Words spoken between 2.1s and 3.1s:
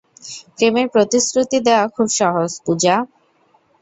সহজ, পূজা।